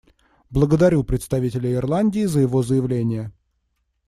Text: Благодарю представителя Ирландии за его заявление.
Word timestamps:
Благодарю 0.49 1.03
представителя 1.03 1.71
Ирландии 1.73 2.25
за 2.25 2.39
его 2.39 2.63
заявление. 2.63 3.31